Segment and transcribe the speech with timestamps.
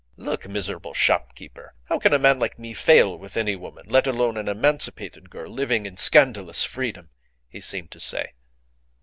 [0.17, 1.75] "Look, miserable shopkeeper!
[1.83, 5.51] How can a man like me fail with any woman, let alone an emancipated girl
[5.51, 7.11] living in scandalous freedom?"
[7.47, 8.33] he seemed to say.